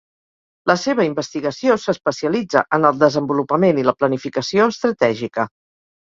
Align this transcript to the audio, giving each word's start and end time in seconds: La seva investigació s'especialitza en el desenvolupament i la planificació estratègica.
La 0.69 0.75
seva 0.83 1.03
investigació 1.07 1.75
s'especialitza 1.83 2.63
en 2.77 2.87
el 2.89 2.97
desenvolupament 3.03 3.81
i 3.81 3.85
la 3.89 3.93
planificació 3.99 4.67
estratègica. 4.75 5.47